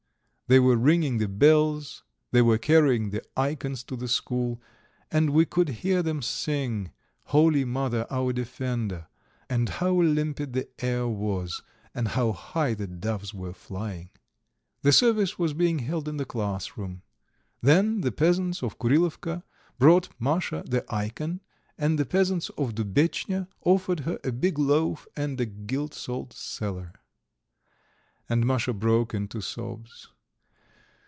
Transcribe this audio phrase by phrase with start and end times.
[0.47, 4.61] They were ringing the bells, they were carrying the ikons to the school,
[5.09, 6.91] and we could hear them sing:
[7.27, 9.07] "Holy Mother, our Defender,"
[9.49, 11.61] and how limpid the air was,
[11.95, 14.09] and how high the doves were flying.
[14.81, 17.01] The service was being held in the classroom.
[17.61, 19.43] Then the peasants of Kurilovka
[19.79, 21.39] brought Masha the ikon,
[21.77, 26.91] and the peasants of Dubetchnya offered her a big loaf and a gilt salt cellar.
[28.27, 30.09] And Masha broke into sobs.